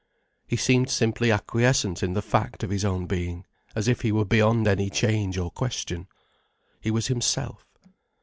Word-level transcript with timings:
He 0.47 0.55
seemed 0.55 0.89
simply 0.89 1.29
acquiescent 1.31 2.01
in 2.01 2.13
the 2.13 2.23
fact 2.23 2.63
of 2.63 2.71
his 2.71 2.83
own 2.83 3.05
being, 3.05 3.45
as 3.75 3.87
if 3.87 4.01
he 4.01 4.11
were 4.11 4.25
beyond 4.25 4.67
any 4.67 4.89
change 4.89 5.37
or 5.37 5.51
question. 5.51 6.07
He 6.79 6.89
was 6.89 7.05
himself. 7.05 7.63